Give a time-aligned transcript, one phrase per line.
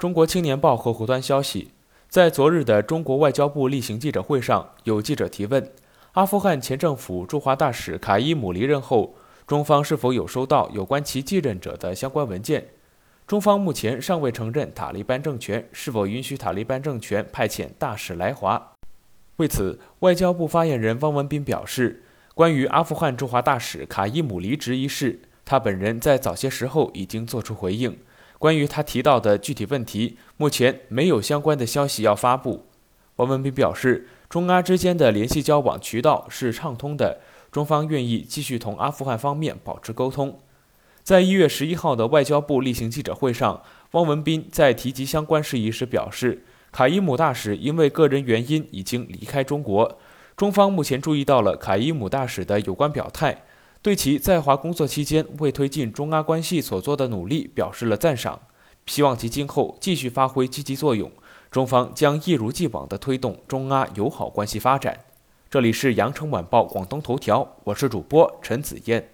[0.00, 1.72] 中国青年报客户端消息，
[2.08, 5.70] 在昨日的中国外交部例行记者会上，有记者提问：
[6.12, 9.14] 阿富汗前政府驻华大使卡伊姆离任后，
[9.46, 12.68] 中方是否有收到有关其继任者的相关文件？
[13.26, 18.72] 中方目前尚未承认塔利班政权是否允许塔利班政权派遣大使来华。
[19.36, 22.04] 为此，外交部发言人汪文斌表示，
[22.34, 27.98] 关于阿富汗驻华大使卡伊姆离职一事，他本人在早些时候已经作出回应。
[28.40, 32.64] 关于他提到的具体问题，目前没有相关的消息要发布。
[33.16, 37.20] 王文斌表示，中阿之间的联系交往渠道是畅通的，
[37.52, 40.38] 中方愿意继续同阿富汗方面保持沟通。
[41.02, 49.98] 在一月十一号的外交部例行记者会上，汪文斌在提及相关事宜时表示，卡伊姆大使因为个人原因已经离开中国，
[50.34, 53.42] 中方目前注意到了卡伊姆大使的有关表态。
[53.82, 58.38] 对其在华工作期间为推进中阿关系所做的努力表示了赞赏，
[58.84, 61.10] 希望其今后继续发挥积极作用。
[61.50, 65.00] 中方将一如既往地推动中阿友好关系发展。
[65.48, 69.08] 这里是羊城晚报广东头条，我是主播陈子燕。